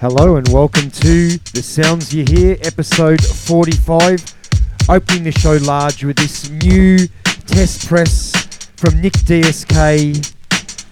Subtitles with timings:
[0.00, 4.24] Hello and welcome to The Sounds You Hear, episode 45.
[4.88, 6.98] Opening the show large with this new
[7.46, 8.32] test press
[8.76, 10.16] from Nick DSK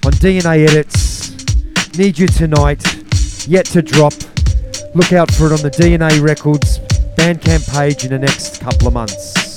[0.07, 1.99] on DNA Edits.
[1.99, 2.83] Need You Tonight,
[3.49, 4.15] yet to drop.
[4.95, 6.79] Look out for it on the DNA Records
[7.17, 9.52] Bandcamp page in the next couple of months.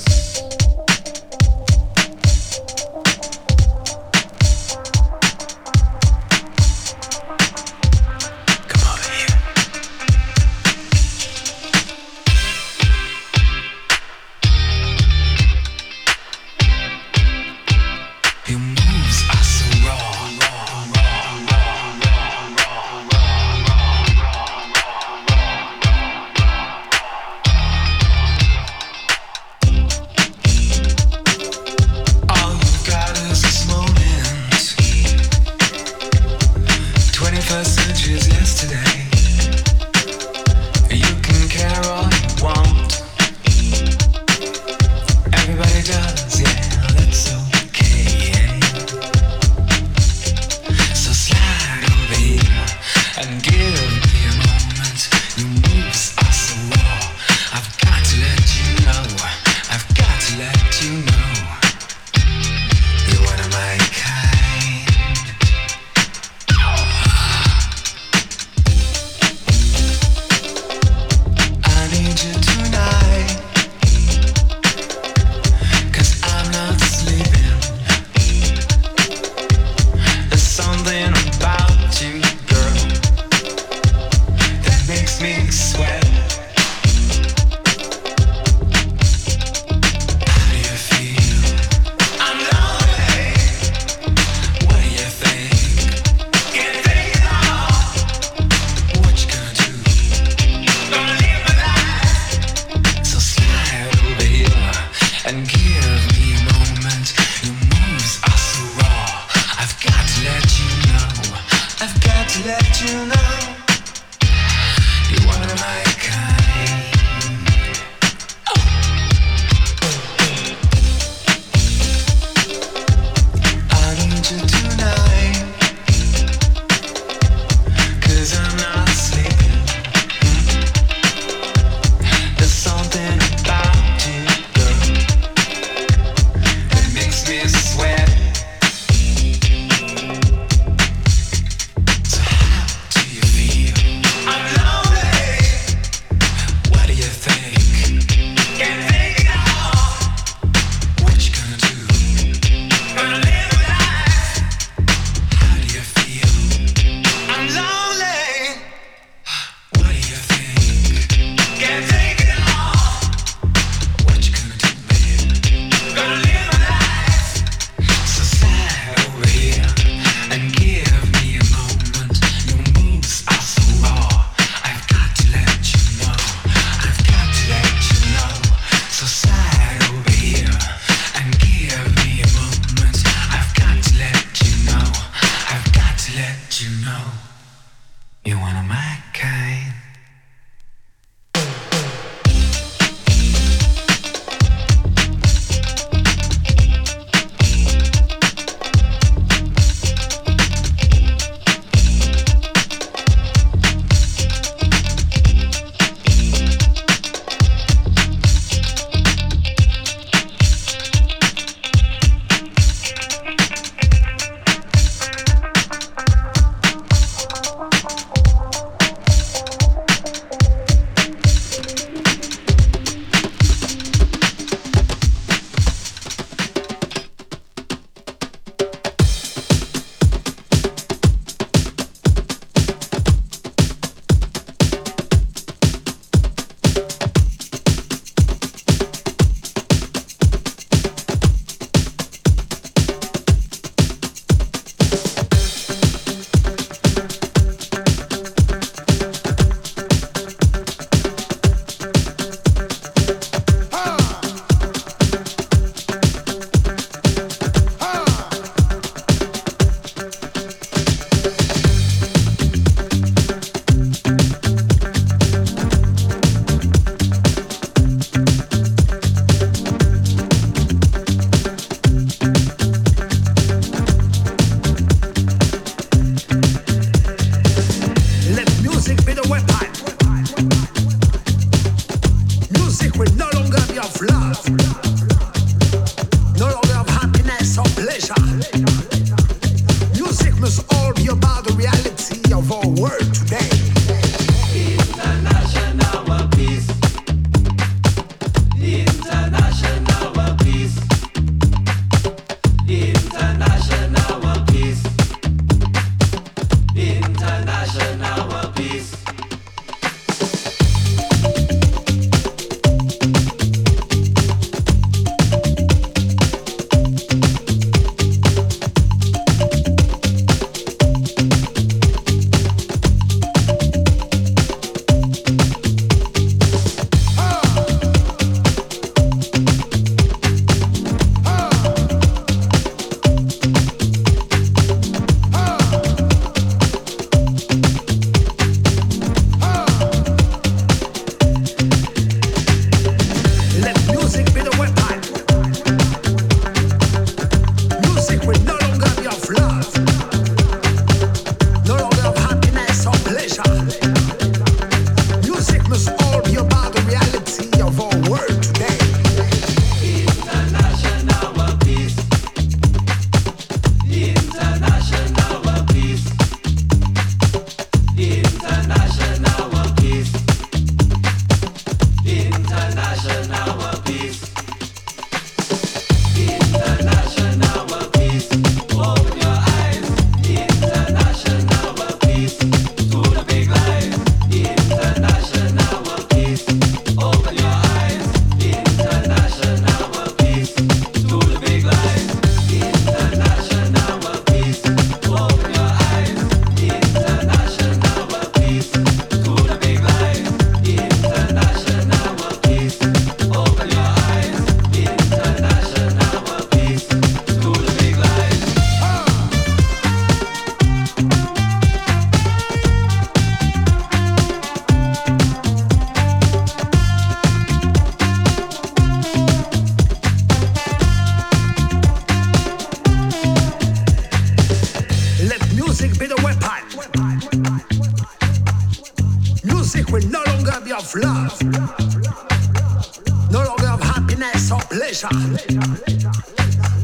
[434.86, 435.08] Pleasure.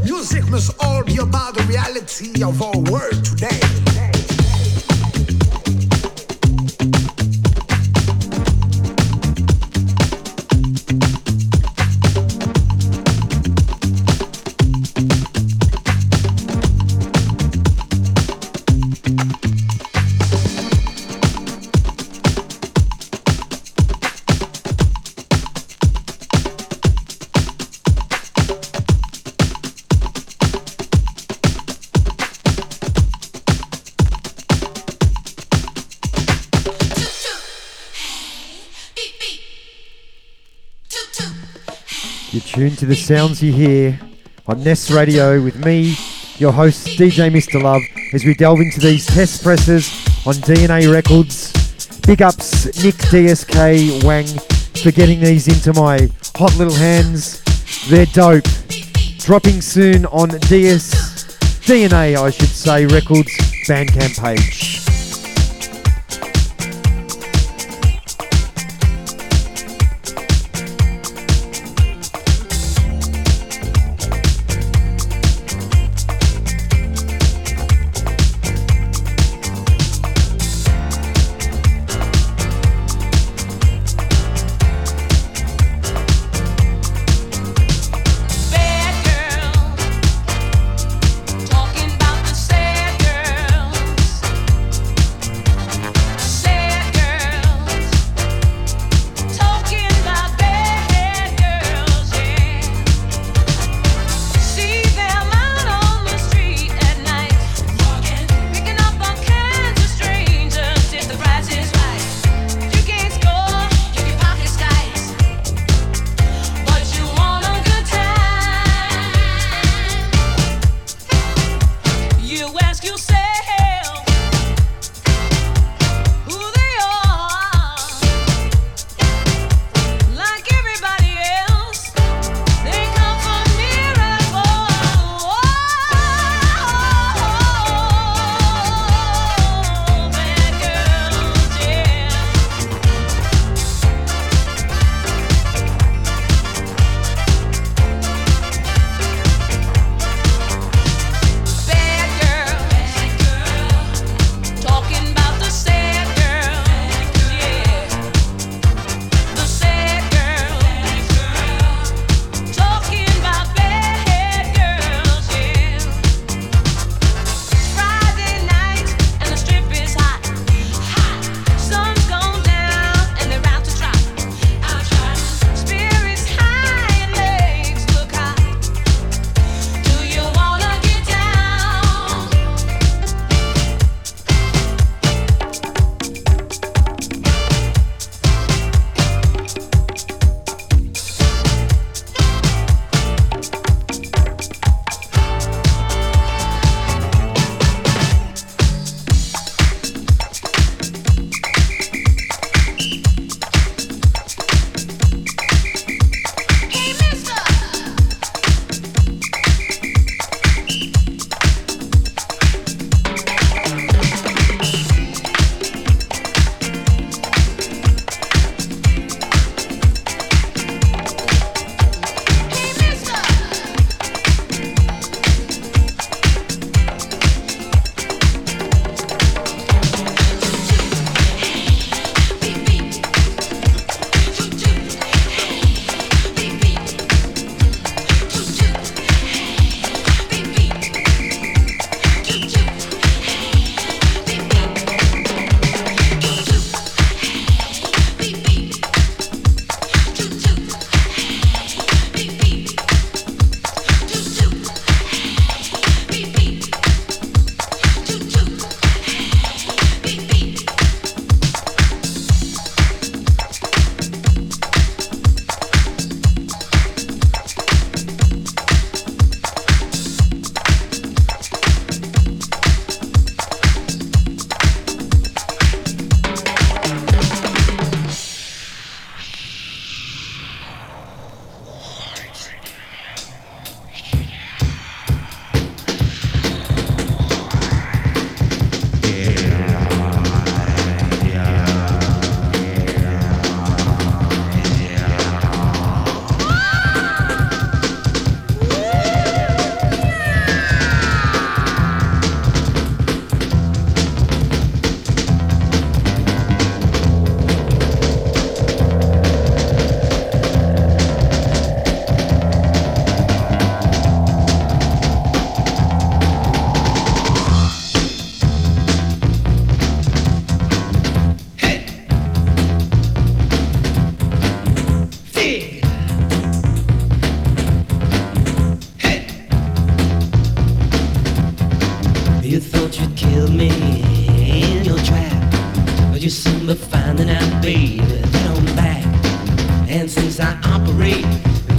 [0.04, 3.91] Music must all be about the reality of our world today.
[42.82, 43.96] To the sounds you hear
[44.48, 45.94] on Ness Radio with me,
[46.38, 47.62] your host, DJ Mr.
[47.62, 47.80] Lob,
[48.12, 49.88] as we delve into these test presses
[50.26, 51.52] on DNA Records.
[52.00, 54.26] Big ups, Nick DSK Wang,
[54.82, 57.40] for getting these into my hot little hands.
[57.88, 58.48] They're dope.
[59.18, 63.30] Dropping soon on DS, DNA, I should say, Records
[63.68, 64.91] Bandcamp page.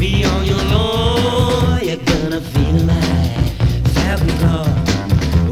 [0.03, 3.13] Beyond your law, you're gonna feel my.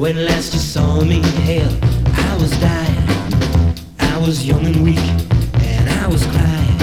[0.01, 1.74] When last you saw me, hell,
[2.29, 3.08] I was dying.
[4.00, 5.08] I was young and weak,
[5.70, 6.79] and I was crying.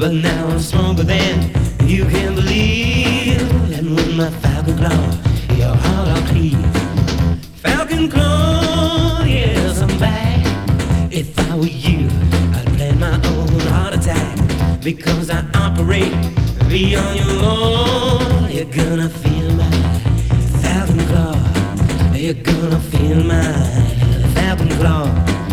[0.00, 1.34] But now I'm stronger than
[1.82, 3.42] you can believe.
[3.76, 4.78] And with my falcon
[5.60, 6.64] your heart I'll cleave.
[7.64, 10.40] Falcon claw, yes, I'm back.
[11.12, 12.08] If I were you,
[12.56, 14.36] I'd plan my own heart attack.
[14.80, 16.14] Because I operate
[16.68, 18.48] beyond your law.
[18.48, 19.70] You're gonna feel my
[20.62, 22.14] falcon claw.
[22.14, 23.52] You're gonna feel my
[24.34, 25.43] falcon claw.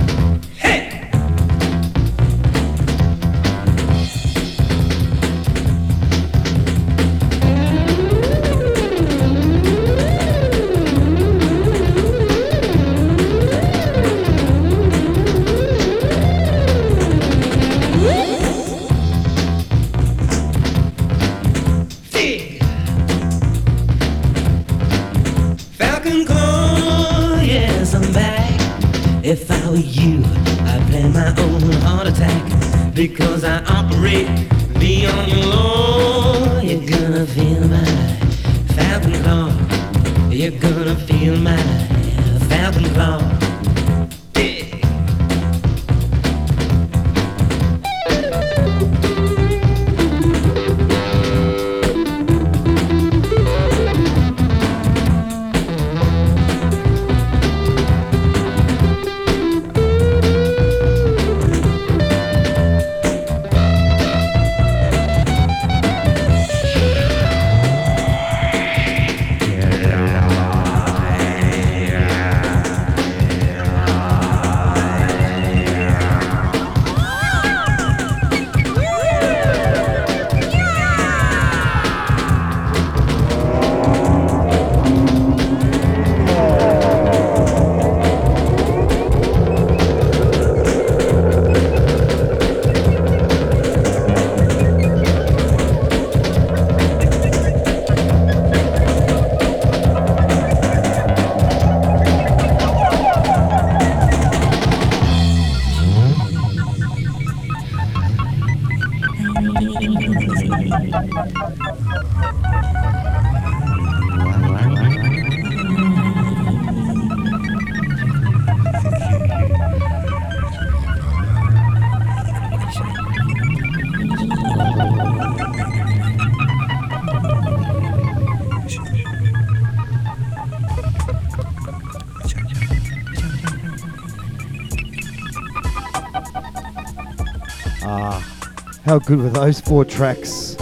[138.91, 140.55] How good were those four tracks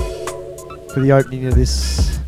[0.94, 2.20] for the opening of this,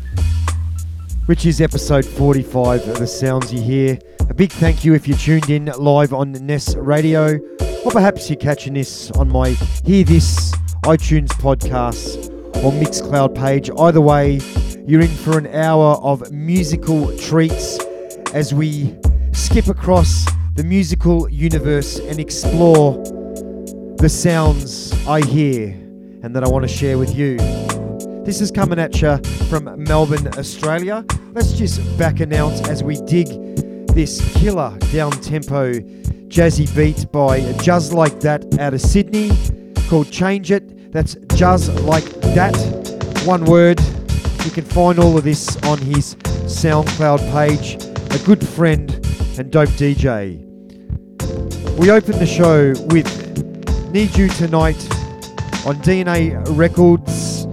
[1.26, 4.00] which is episode 45 of the sounds you hear.
[4.28, 7.38] A big thank you if you tuned in live on Ness Radio,
[7.84, 10.50] or perhaps you're catching this on my Hearthis
[10.82, 12.26] iTunes podcast
[12.64, 13.70] or Mixcloud page.
[13.78, 14.40] Either way,
[14.84, 17.78] you're in for an hour of musical treats
[18.34, 18.92] as we
[19.30, 23.00] skip across the musical universe and explore
[23.98, 25.78] the sounds I hear
[26.22, 27.36] and that I want to share with you.
[28.24, 29.16] This is coming at you
[29.48, 31.04] from Melbourne, Australia.
[31.32, 33.26] Let's just back announce as we dig
[33.88, 35.72] this killer down tempo
[36.28, 39.32] jazzy beat by Juzz Like That out of Sydney
[39.88, 40.92] called Change It.
[40.92, 42.56] That's Juzz Like That.
[43.26, 43.80] One word.
[44.44, 46.14] You can find all of this on his
[46.46, 47.74] SoundCloud page.
[48.14, 48.90] A good friend
[49.38, 50.38] and dope DJ.
[51.76, 53.08] We open the show with
[53.92, 54.76] Need You Tonight
[55.64, 57.46] on DNA Records.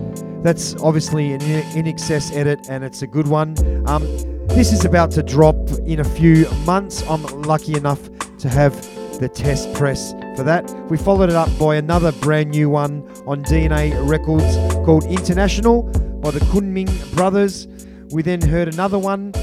[0.44, 3.56] That's obviously an INXS edit and it's a good one.
[3.88, 4.04] Um,
[4.48, 7.04] this is about to drop in a few months.
[7.08, 8.74] I'm lucky enough to have
[9.20, 10.70] the test press for that.
[10.90, 15.84] We followed it up by another brand new one on DNA Records called International
[16.22, 17.68] by the Kunming Brothers.
[18.12, 19.34] We then heard another one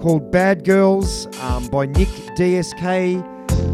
[0.00, 3.16] called Bad Girls um, by Nick DSK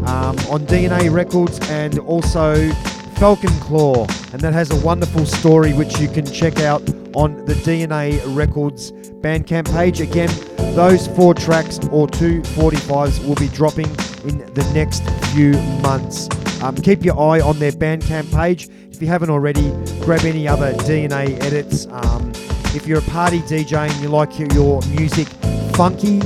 [0.07, 2.71] um, on DNA Records and also
[3.19, 4.07] Falcon Claw.
[4.31, 6.81] And that has a wonderful story which you can check out
[7.13, 9.99] on the DNA Records Bandcamp page.
[9.99, 10.29] Again,
[10.73, 13.87] those four tracks or two 45s will be dropping
[14.23, 15.03] in the next
[15.33, 15.51] few
[15.81, 16.29] months.
[16.63, 18.69] Um, keep your eye on their Bandcamp page.
[18.89, 21.87] If you haven't already, grab any other DNA edits.
[21.87, 22.31] Um,
[22.73, 25.27] if you're a party DJ and you like your, your music
[25.75, 26.19] funky,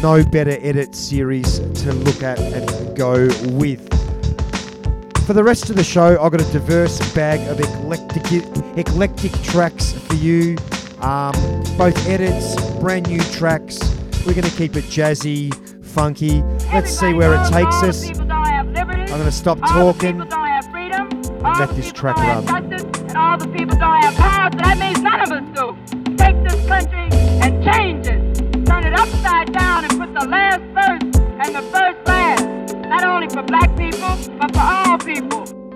[0.00, 3.26] no better edit series to look at and go
[3.56, 3.97] with.
[5.28, 8.42] For the rest of the show, I've got a diverse bag of eclectic,
[8.78, 10.56] eclectic tracks for you.
[11.02, 11.34] Um,
[11.76, 13.78] both edits, brand new tracks.
[14.24, 15.52] We're going to keep it jazzy,
[15.84, 16.40] funky.
[16.72, 18.08] Let's see where it takes us.
[18.08, 22.48] I'm going to stop talking let this track run.
[23.14, 26.16] All the people don't have power, so that means none of us do.
[26.16, 27.06] Take this country
[27.42, 28.64] and change it.
[28.64, 32.76] Turn it upside down and put the last first and the first last.
[32.88, 35.67] Not only for black people, but for all people.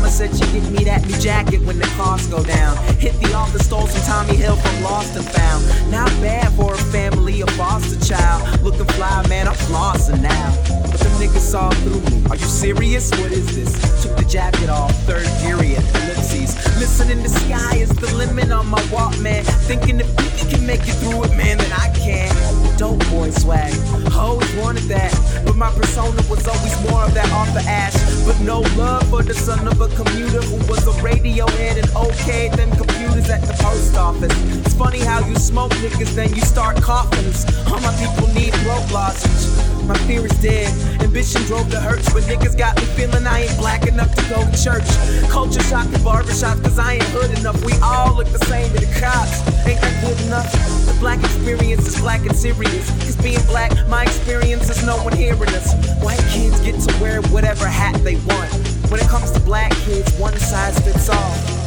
[0.00, 2.76] Mama said she'd get me that new jacket when the costs go down.
[2.96, 5.62] Hit the office, stole some Tommy Hill from Lost and Found.
[5.90, 8.62] Not bad for a family, a foster child.
[8.62, 10.54] Looking fly, man, I'm flossing now.
[10.90, 12.24] But them niggas saw through me.
[12.30, 13.10] Are you serious?
[13.10, 14.02] What is this?
[14.02, 16.56] Took the jacket off, third period, ellipses.
[16.80, 19.44] Listening the sky is the limit on my Walkman.
[19.68, 22.59] Thinking if we can make it through it, man, then I can.
[22.80, 23.74] Dope boy swag,
[24.14, 25.12] always wanted that.
[25.44, 27.92] But my persona was always more of that off the ash.
[28.24, 31.94] But no love for the son of a commuter who was a radio head and
[31.94, 34.32] okay them computers at the post office.
[34.64, 37.26] It's funny how you smoke niggas, then you start coughing.
[37.70, 39.69] All my people need throat lozenge.
[39.90, 40.70] My fear is dead.
[41.02, 44.38] Ambition drove the hurts, but niggas got me feeling I ain't black enough to go
[44.38, 44.86] to church.
[45.28, 47.60] Culture shock in barbershops, cause I ain't hood enough.
[47.64, 49.42] We all look the same to the cops.
[49.66, 50.46] Ain't that good enough?
[50.86, 52.88] The black experience is black and serious.
[53.02, 55.74] Cause being black, my experience is no one hearing us.
[56.04, 58.48] White kids get to wear whatever hat they want.
[58.94, 61.59] When it comes to black kids, one size fits all.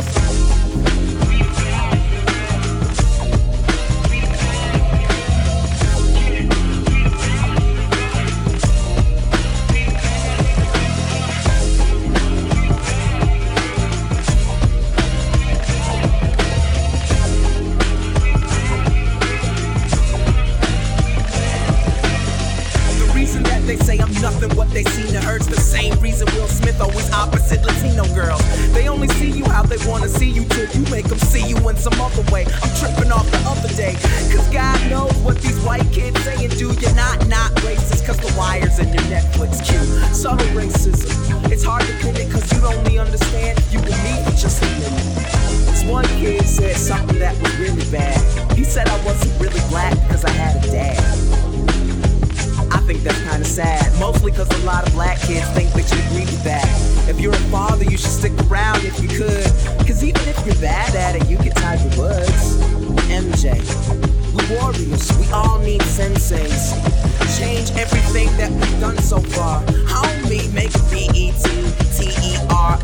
[31.83, 32.45] Some other way.
[32.63, 33.95] I'm tripping off the other day.
[34.31, 36.71] Cause God knows what these white kids say and do.
[36.79, 39.83] You're not not racist cause the wires in your Netflix queue.
[40.15, 41.11] Subtle racism.
[41.51, 44.65] It's hard to pin it cause you only understand you can meet for just a
[44.79, 45.15] minute.
[45.67, 48.17] This one kid said something that was really bad.
[48.57, 51.12] He said I wasn't really black because I had a dad.
[52.93, 53.99] Think that's kinda sad.
[53.99, 56.63] Mostly cause a lot of black kids think that you agree with that.
[57.10, 59.45] If you're a father, you should stick around if you could.
[59.88, 62.56] Cause even if you're bad at it, you can tie your words.
[63.10, 63.58] MJ,
[64.36, 66.75] we warriors, we all need senseis.
[67.39, 69.63] Change everything that we've done so far.
[69.89, 72.77] Homie, make B-E-T-T-E-R.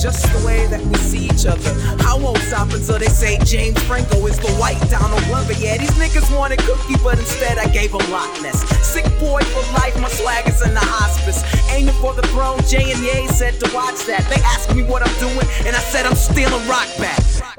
[0.00, 1.70] Just the way that we see each other.
[2.08, 5.52] I won't stop until they say James Franco is the white Donald Glover.
[5.52, 8.58] Yeah, these niggas wanted cookie, but instead I gave them Loch Ness.
[8.86, 11.44] Sick boy for life, my swag is in the hospice.
[11.70, 14.26] Aiming for the throne, J and Ye said to watch that.
[14.28, 17.49] They asked me what I'm doing, and I said I'm stealing rock back.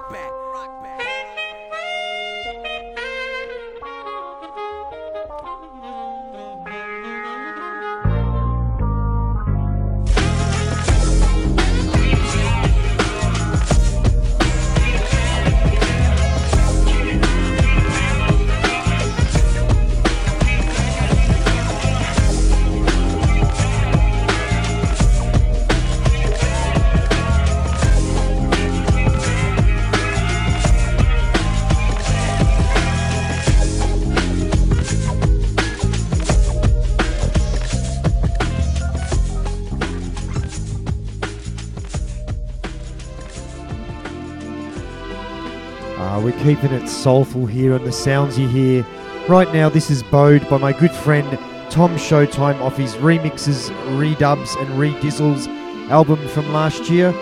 [46.56, 48.86] Keeping it soulful here on the sounds you hear.
[49.30, 51.26] Right now, this is Bowed by my good friend
[51.70, 55.48] Tom Showtime off his remixes, redubs, and redizzles
[55.90, 57.14] album from last year.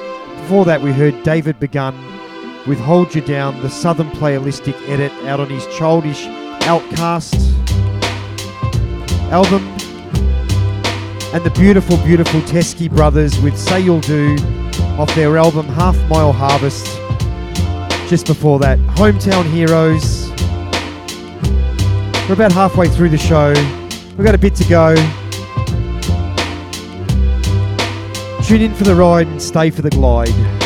[0.41, 1.95] Before that, we heard David Begun
[2.65, 6.25] with Hold You Down, the Southern Playalistic edit out on his Childish
[6.63, 7.35] Outcast
[9.29, 9.63] album.
[11.35, 14.37] And the beautiful, beautiful Teskey Brothers with Say You'll Do
[14.97, 16.99] off their album Half Mile Harvest.
[18.09, 20.31] Just before that, Hometown Heroes.
[22.27, 23.53] We're about halfway through the show.
[24.17, 24.95] We've got a bit to go.
[28.43, 30.58] Tune in for the ride and stay for the glide.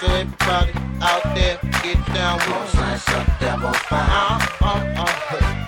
[0.00, 4.06] So everybody out there get down with us like something that was mine.
[4.62, 5.58] Uh, uh, uh,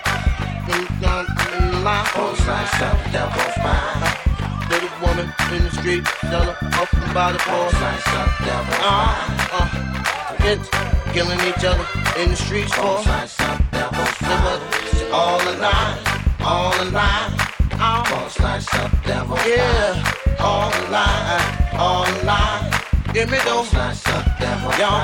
[0.71, 4.71] in the line, bumps like something that was mine.
[4.71, 7.75] Little woman in the street, sell her up and by the pole.
[7.75, 10.69] Like something that was uh, uh, kids
[11.11, 11.87] killing each other
[12.23, 13.03] in the streets for.
[13.03, 15.11] That was mine.
[15.11, 15.99] All alive,
[16.41, 17.35] all alive.
[17.81, 22.90] Boss like something that was Yeah, all alive, all alive.
[23.13, 25.03] Give me those like something that was Y'all,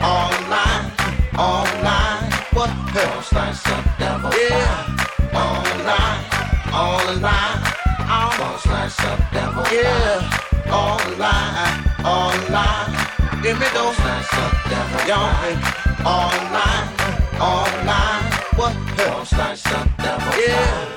[0.00, 0.88] all alive,
[1.36, 2.32] all alive.
[2.56, 2.70] What?
[2.96, 4.96] Boss like something that was Yeah,
[5.36, 6.96] all alive, all.
[8.40, 11.76] Boss like something that was Yeah, all alive,
[12.08, 12.96] all alive.
[13.42, 13.96] Give me those
[14.32, 15.28] something that was Y'all,
[16.08, 16.88] all alive,
[17.36, 18.32] all alive.
[18.56, 18.74] What?
[18.96, 20.95] Boss like something that was Yeah.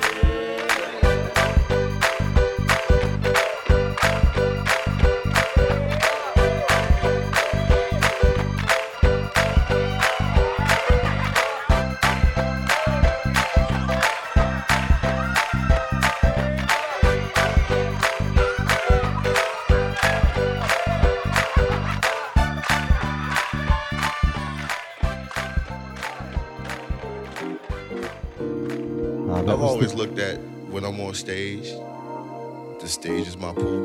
[33.40, 33.79] My pulpit.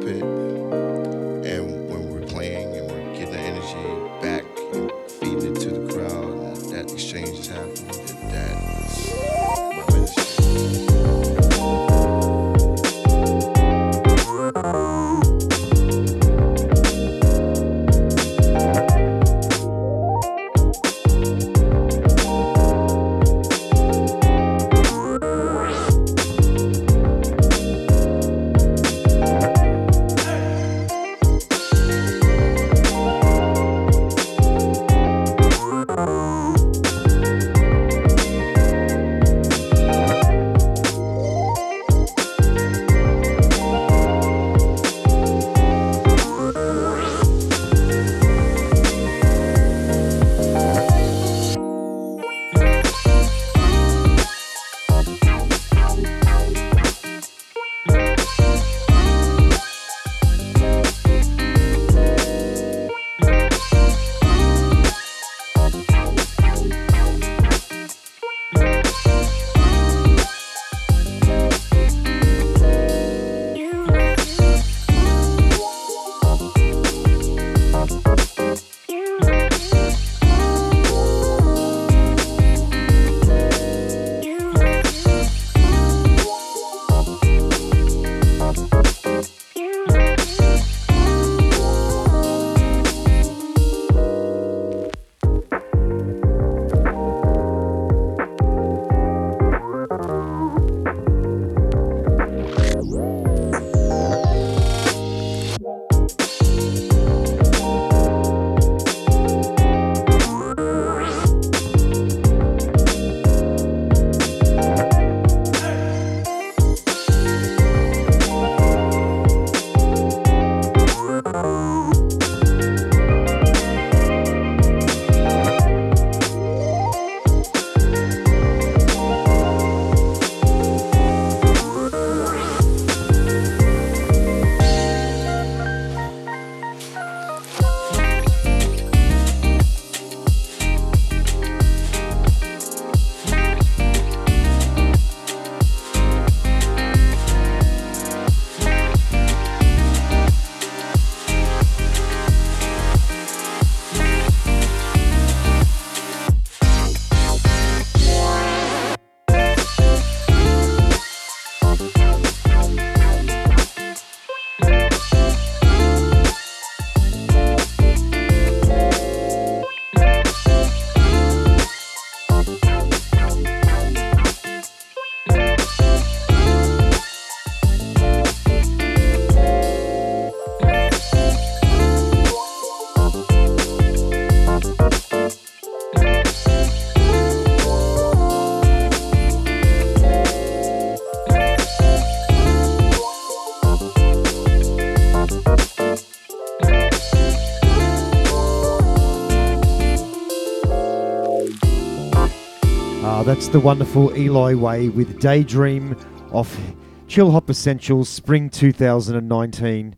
[203.56, 205.96] the wonderful Eli Way with Daydream
[206.34, 206.60] off
[207.08, 209.96] Chillhop Essentials Spring 2019.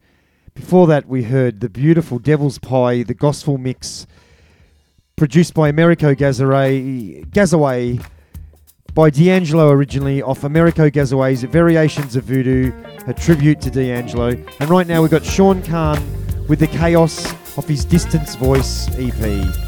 [0.53, 4.05] Before that, we heard the beautiful Devil's Pie, the gospel mix
[5.15, 8.05] produced by Amerigo Gazaway
[8.93, 12.71] by D'Angelo originally off Amerigo Gazaway's Variations of Voodoo,
[13.07, 14.35] a tribute to D'Angelo.
[14.59, 15.97] And right now we've got Sean Khan
[16.47, 19.66] with The Chaos off his Distance Voice EP.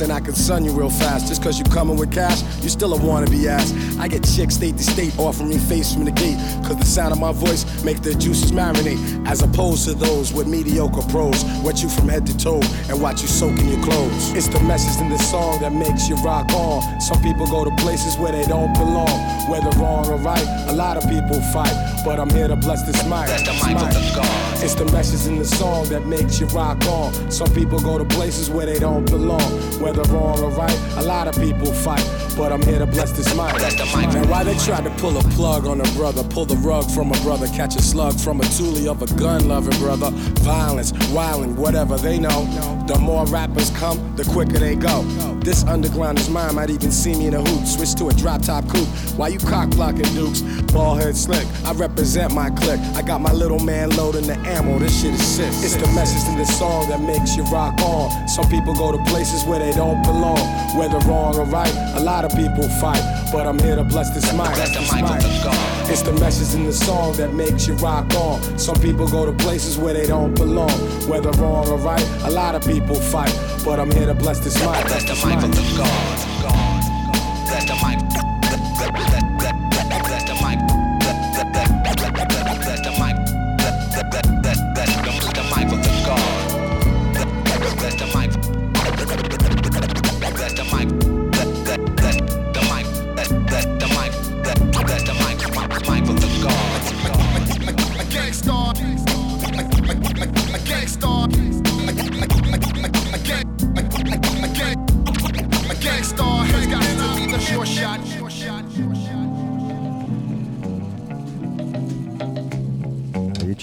[0.00, 1.28] Then I can sun you real fast.
[1.28, 3.72] Just cause you coming with cash, you still a wannabe ass.
[3.98, 6.38] I get chicks state to state offering me face from the gate.
[6.70, 9.26] Cause the sound of my voice make their juices marinate.
[9.26, 11.42] As opposed to those with mediocre prose.
[11.64, 14.32] Wet you from head to toe and watch you soak in your clothes.
[14.34, 17.00] It's the message in the song that makes you rock on.
[17.00, 19.10] Some people go to places where they don't belong.
[19.50, 21.74] Whether wrong or right, a lot of people fight.
[22.04, 23.26] But I'm here to bless this mic.
[23.26, 24.62] That's the mic for the God.
[24.62, 27.32] It's the message in the song that makes you rock on.
[27.32, 29.42] Some people go to places where they don't belong.
[29.82, 32.06] Whether wrong or right, a lot of people fight.
[32.36, 33.56] But I'm here to bless this mic.
[33.56, 34.14] That's the mic.
[34.14, 37.10] And why they tried to pull a plug on a brother, pull the rug from
[37.10, 40.10] a brother, catch a slug from a toolie of a gun loving brother.
[40.40, 42.44] Violence, wilding, whatever they know.
[42.86, 45.02] The more rappers come, the quicker they go.
[45.42, 47.66] This underground is mine, might even see me in a hoop.
[47.66, 48.86] Switch to a drop top coupe.
[49.16, 50.42] Why you cock blocking dukes?
[50.72, 52.80] Ball head slick, I represent my clique.
[52.94, 55.48] I got my little man loading the ammo, this shit is sick.
[55.64, 58.28] It's the message in the song that makes you rock on.
[58.28, 60.38] Some people go to places where they don't belong.
[60.76, 63.02] Whether wrong or right, a lot of people fight.
[63.32, 64.54] But I'm here to bless this mic.
[64.56, 65.90] That's the this oh mic the God.
[65.90, 68.58] It's the message in the song that makes you rock on.
[68.58, 70.70] Some people go to places where they don't belong.
[71.08, 73.34] Whether wrong or right, a lot of people fight.
[73.64, 74.86] But I'm here to bless this mic.
[74.86, 76.19] That's the mic for the God.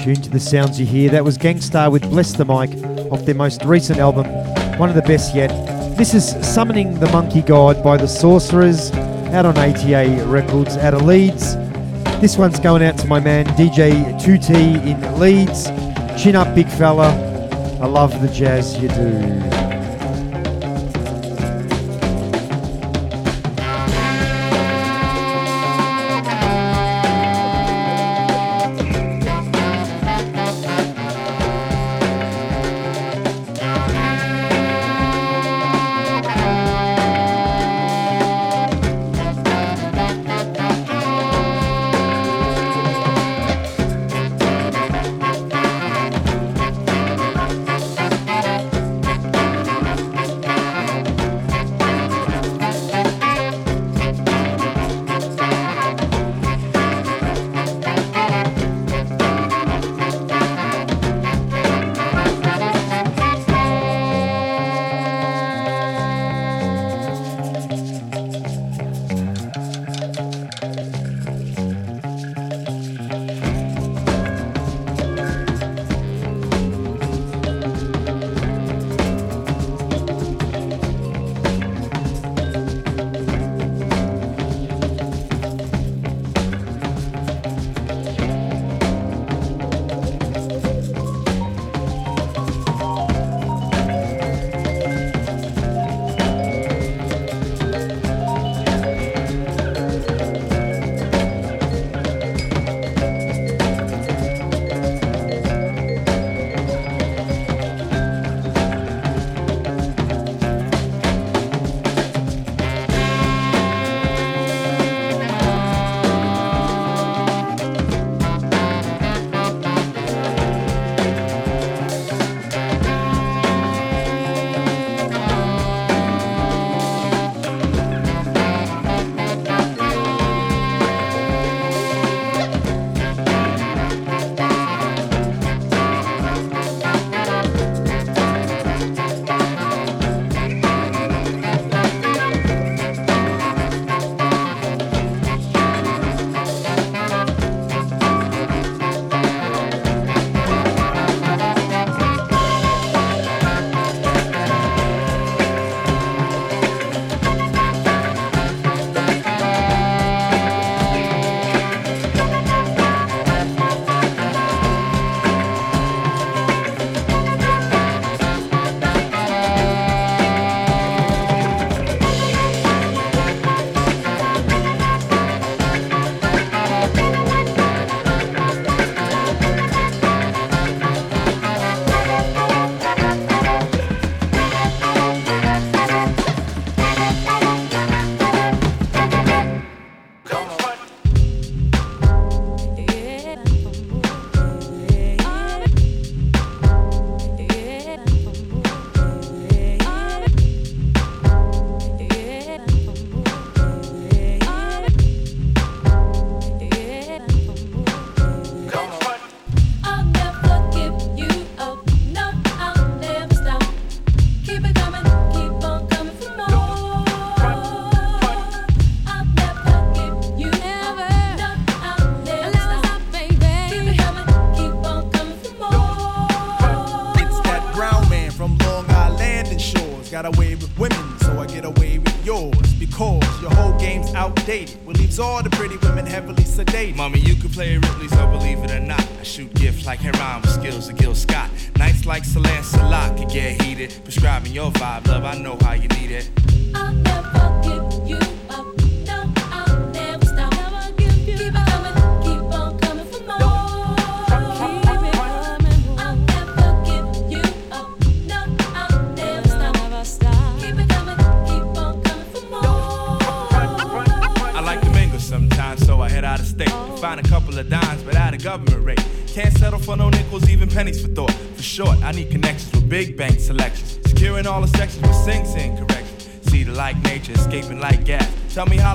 [0.08, 1.10] Tuned to the sounds you hear.
[1.10, 2.72] That was Gang Starr with Bless the Mic
[3.12, 4.26] off their most recent album,
[4.80, 5.50] one of the best yet.
[5.98, 8.90] This is Summoning the Monkey God by the Sorcerers,
[9.34, 11.58] out on ATA Records out of Leeds.
[12.22, 14.56] This one's going out to my man DJ 2T
[14.88, 15.66] in Leeds.
[16.24, 17.10] Chin up, big fella.
[17.82, 19.77] I love the jazz you do.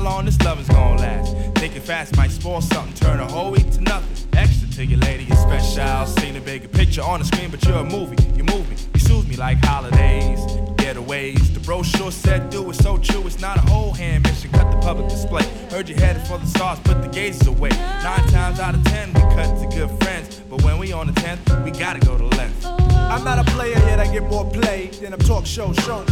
[0.02, 1.34] Long this love is gonna last.
[1.54, 4.28] Thinking fast might spoil something, turn a whole week to nothing.
[4.36, 6.06] Extra to your lady, you're special.
[6.06, 8.16] Seen a bigger picture on the screen, but you're a movie.
[8.34, 10.40] You move me, you soothe me like holidays.
[10.76, 13.26] Getaways, the brochure said do it so true.
[13.26, 15.44] It's not a whole hand mission, cut the public display.
[15.70, 17.70] Heard you headed for the stars, put the gazes away.
[17.70, 20.40] Nine times out of ten, we cut to good friends.
[20.50, 22.66] But when we on the tenth, we gotta go to length.
[22.66, 26.06] I'm not a player yet, I get more play than a talk show shown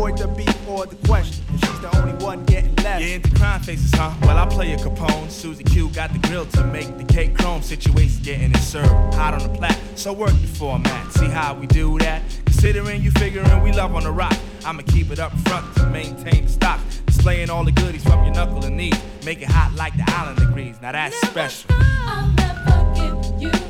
[0.00, 1.44] avoid the beat or the question.
[1.54, 3.02] If she's the only one getting left.
[3.02, 4.14] You into crime faces, huh?
[4.22, 5.30] Well, I play a Capone.
[5.30, 7.62] Susie Q got the grill to make the cake chrome.
[7.62, 9.78] Situation getting it served hot on the plat.
[9.96, 11.12] So work the format.
[11.12, 12.22] See how we do that?
[12.46, 14.36] Considering you figuring we love on the rock.
[14.64, 16.80] I'ma keep it up front to maintain the stock.
[17.06, 18.92] Displaying all the goodies from your knuckle and knee.
[19.24, 20.76] Make it hot like the island degrees.
[20.80, 21.70] Now that's special.
[21.74, 23.69] I'll never give you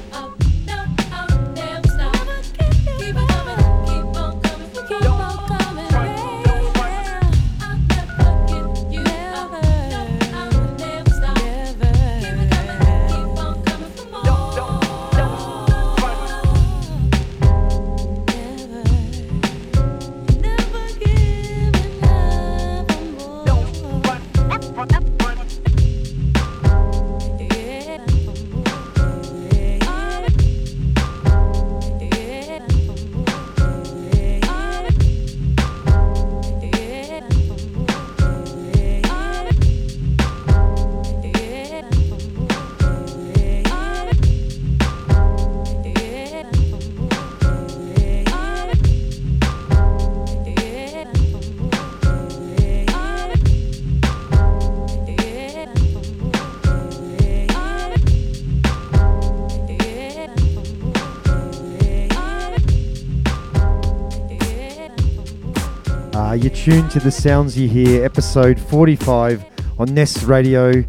[66.64, 69.42] tuned to the sounds you hear, episode 45
[69.78, 70.84] on Ness Radio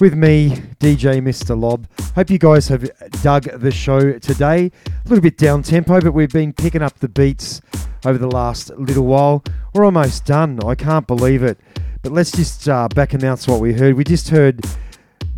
[0.00, 1.56] with me, DJ Mr.
[1.56, 1.86] Lob.
[2.16, 2.90] Hope you guys have
[3.22, 4.72] dug the show today.
[4.86, 7.60] A little bit down tempo, but we've been picking up the beats
[8.04, 9.44] over the last little while.
[9.72, 10.58] We're almost done.
[10.66, 11.60] I can't believe it.
[12.02, 13.94] But let's just uh, back announce what we heard.
[13.94, 14.66] We just heard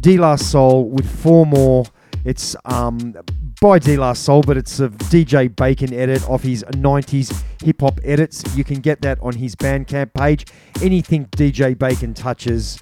[0.00, 1.84] De La Soul with four more.
[2.24, 3.14] It's um,
[3.60, 7.98] by De La Soul, but it's a DJ Bacon edit of his 90s hip hop
[8.04, 8.44] edits.
[8.56, 10.46] You can get that on his Bandcamp page.
[10.82, 12.78] Anything DJ Bacon touches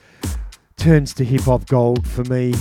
[0.77, 2.55] turns to hip hop gold for me.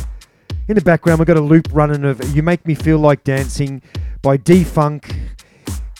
[0.67, 3.81] In the background, we've got a loop running of You Make Me Feel Like Dancing
[4.21, 5.15] by D Funk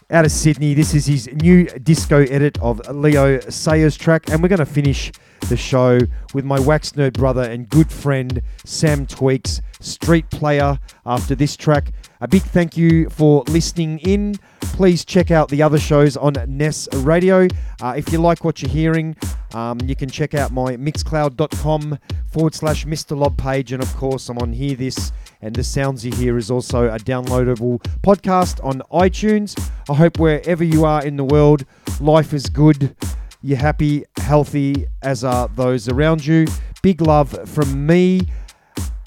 [0.09, 0.73] out of Sydney.
[0.73, 5.11] This is his new disco edit of Leo Sayer's track, and we're going to finish
[5.49, 5.99] the show
[6.33, 11.91] with my wax nerd brother and good friend Sam Tweaks, Street Player, after this track.
[12.21, 14.35] A big thank you for listening in.
[14.61, 17.47] Please check out the other shows on Ness Radio.
[17.81, 19.15] Uh, if you like what you're hearing,
[19.53, 21.99] um, you can check out my mixcloud.com
[22.31, 23.17] forward slash Mr.
[23.17, 23.71] Lob page.
[23.71, 27.81] And of course, I'm on Hearthis, and the sounds you hear is also a downloadable
[28.01, 29.57] podcast on iTunes.
[29.89, 31.65] I hope wherever you are in the world,
[31.99, 32.95] life is good.
[33.41, 36.47] you're happy, healthy, as are those around you.
[36.81, 38.21] Big love from me.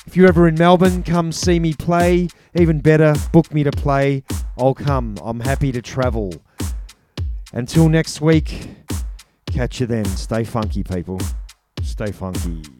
[0.07, 2.28] If you're ever in Melbourne, come see me play.
[2.55, 4.24] Even better, book me to play.
[4.59, 5.16] I'll come.
[5.22, 6.33] I'm happy to travel.
[7.53, 8.70] Until next week,
[9.47, 10.05] catch you then.
[10.05, 11.20] Stay funky, people.
[11.83, 12.80] Stay funky.